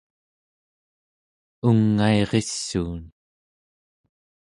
[1.67, 3.01] ungairissuun